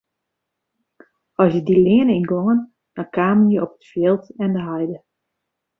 As 1.41 1.49
je 1.53 1.61
dy 1.67 1.75
leane 1.85 2.13
yngongen 2.19 2.59
dan 2.95 3.09
kamen 3.15 3.47
je 3.53 3.59
op 3.65 3.71
it 3.77 3.87
fjild 3.89 4.23
en 4.43 4.51
de 4.55 4.61
heide. 4.69 4.97